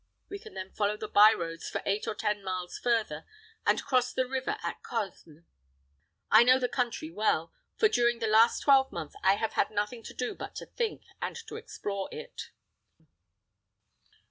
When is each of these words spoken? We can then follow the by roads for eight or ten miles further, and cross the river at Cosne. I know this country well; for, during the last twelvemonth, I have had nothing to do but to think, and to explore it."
We 0.29 0.39
can 0.39 0.55
then 0.55 0.71
follow 0.73 0.97
the 0.97 1.07
by 1.07 1.31
roads 1.31 1.69
for 1.69 1.83
eight 1.85 2.07
or 2.07 2.15
ten 2.15 2.43
miles 2.43 2.79
further, 2.79 3.23
and 3.67 3.83
cross 3.85 4.11
the 4.11 4.27
river 4.27 4.57
at 4.63 4.81
Cosne. 4.81 5.45
I 6.31 6.43
know 6.43 6.57
this 6.57 6.71
country 6.71 7.11
well; 7.11 7.53
for, 7.77 7.87
during 7.87 8.17
the 8.17 8.25
last 8.25 8.63
twelvemonth, 8.63 9.13
I 9.21 9.35
have 9.35 9.53
had 9.53 9.69
nothing 9.69 10.01
to 10.05 10.13
do 10.15 10.33
but 10.33 10.55
to 10.55 10.65
think, 10.65 11.03
and 11.21 11.35
to 11.45 11.55
explore 11.55 12.09
it." 12.11 12.49